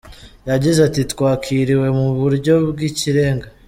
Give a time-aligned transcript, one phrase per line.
[0.49, 3.47] Yagize ati “Twakiriwe mu buryo bw’ikirenga.